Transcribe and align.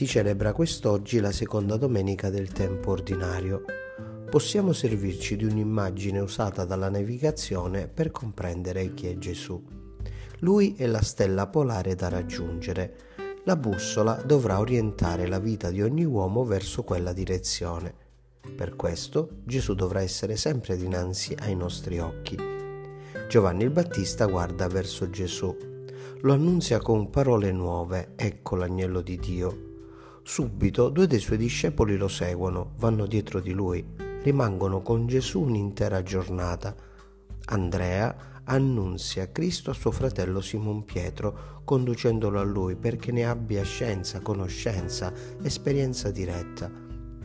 Si 0.00 0.06
celebra 0.06 0.54
quest'oggi 0.54 1.20
la 1.20 1.30
seconda 1.30 1.76
domenica 1.76 2.30
del 2.30 2.50
tempo 2.52 2.92
ordinario. 2.92 3.64
Possiamo 4.30 4.72
servirci 4.72 5.36
di 5.36 5.44
un'immagine 5.44 6.20
usata 6.20 6.64
dalla 6.64 6.88
navigazione 6.88 7.86
per 7.86 8.10
comprendere 8.10 8.94
chi 8.94 9.08
è 9.08 9.18
Gesù. 9.18 9.62
Lui 10.38 10.74
è 10.74 10.86
la 10.86 11.02
stella 11.02 11.48
polare 11.48 11.96
da 11.96 12.08
raggiungere. 12.08 12.96
La 13.44 13.56
bussola 13.56 14.14
dovrà 14.14 14.58
orientare 14.58 15.26
la 15.26 15.38
vita 15.38 15.68
di 15.68 15.82
ogni 15.82 16.06
uomo 16.06 16.44
verso 16.44 16.82
quella 16.82 17.12
direzione. 17.12 17.92
Per 18.56 18.76
questo 18.76 19.28
Gesù 19.44 19.74
dovrà 19.74 20.00
essere 20.00 20.36
sempre 20.36 20.78
dinanzi 20.78 21.36
ai 21.40 21.54
nostri 21.54 21.98
occhi. 21.98 22.38
Giovanni 23.28 23.64
il 23.64 23.70
Battista 23.70 24.24
guarda 24.24 24.66
verso 24.66 25.10
Gesù. 25.10 25.54
Lo 26.22 26.32
annunzia 26.32 26.78
con 26.78 27.10
parole 27.10 27.52
nuove, 27.52 28.14
ecco 28.16 28.56
l'agnello 28.56 29.02
di 29.02 29.18
Dio. 29.18 29.68
Subito 30.22 30.88
due 30.90 31.06
dei 31.06 31.18
suoi 31.18 31.38
discepoli 31.38 31.96
lo 31.96 32.08
seguono, 32.08 32.72
vanno 32.76 33.06
dietro 33.06 33.40
di 33.40 33.52
lui, 33.52 33.84
rimangono 34.22 34.82
con 34.82 35.06
Gesù 35.06 35.40
un'intera 35.40 36.02
giornata. 36.02 36.74
Andrea 37.46 38.42
annunzia 38.44 39.30
Cristo 39.30 39.70
a 39.70 39.74
suo 39.74 39.90
fratello 39.90 40.40
Simon 40.40 40.84
Pietro, 40.84 41.62
conducendolo 41.64 42.38
a 42.38 42.44
lui 42.44 42.76
perché 42.76 43.12
ne 43.12 43.24
abbia 43.24 43.62
scienza, 43.62 44.20
conoscenza, 44.20 45.12
esperienza 45.42 46.10
diretta. 46.10 46.70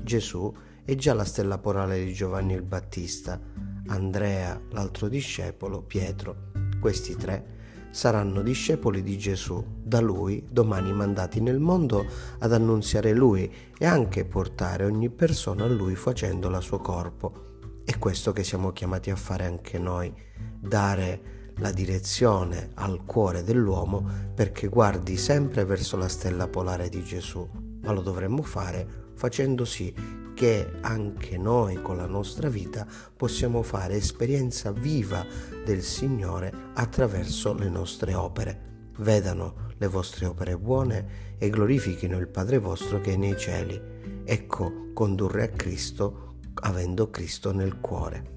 Gesù 0.02 0.54
è 0.84 0.96
già 0.96 1.14
la 1.14 1.26
stella 1.26 1.58
polare 1.58 2.04
di 2.04 2.14
Giovanni 2.14 2.54
il 2.54 2.62
Battista, 2.62 3.40
Andrea, 3.88 4.60
l'altro 4.72 5.08
discepolo, 5.08 5.82
Pietro. 5.82 6.52
Questi 6.80 7.16
tre 7.16 7.55
saranno 7.96 8.42
discepoli 8.42 9.02
di 9.02 9.18
Gesù, 9.18 9.64
da 9.82 10.02
lui 10.02 10.46
domani 10.52 10.92
mandati 10.92 11.40
nel 11.40 11.60
mondo 11.60 12.06
ad 12.40 12.52
annunziare 12.52 13.14
lui 13.14 13.50
e 13.78 13.86
anche 13.86 14.26
portare 14.26 14.84
ogni 14.84 15.10
persona 15.10 15.64
a 15.64 15.70
lui 15.70 15.96
facendo 15.96 16.50
suo 16.60 16.80
corpo. 16.80 17.54
È 17.86 17.98
questo 17.98 18.34
che 18.34 18.44
siamo 18.44 18.74
chiamati 18.74 19.12
a 19.12 19.16
fare 19.16 19.46
anche 19.46 19.80
noi, 19.80 20.14
dare 20.60 21.54
la 21.60 21.72
direzione 21.72 22.72
al 22.74 23.06
cuore 23.06 23.44
dell'uomo 23.44 24.06
perché 24.36 24.68
guardi 24.68 25.16
sempre 25.16 25.64
verso 25.64 25.96
la 25.96 26.10
stella 26.10 26.50
polare 26.50 26.90
di 26.90 27.02
Gesù, 27.02 27.48
ma 27.82 27.94
lo 27.94 28.02
dovremmo 28.02 28.42
fare 28.42 28.86
facendo 29.16 29.64
sì 29.64 30.25
che 30.36 30.74
anche 30.82 31.38
noi 31.38 31.82
con 31.82 31.98
la 31.98 32.06
nostra 32.06 32.50
vita 32.50 32.86
possiamo 33.16 33.64
fare 33.64 33.96
esperienza 33.96 34.72
viva 34.72 35.26
del 35.64 35.82
Signore 35.82 36.54
attraverso 36.74 37.54
le 37.54 37.70
nostre 37.70 38.14
opere. 38.14 38.62
Vedano 38.98 39.72
le 39.78 39.88
vostre 39.88 40.28
opere 40.28 40.58
buone 40.58 41.36
e 41.40 41.50
glorifichino 41.50 42.18
il 42.18 42.28
Padre 42.28 42.60
vostro 42.60 43.02
che 43.02 43.14
è 43.14 43.16
nei 43.16 43.38
cieli. 43.38 43.82
Ecco 44.24 44.92
condurre 44.94 45.44
a 45.44 45.50
Cristo 45.50 46.36
avendo 46.56 47.10
Cristo 47.10 47.52
nel 47.52 47.80
cuore. 47.80 48.35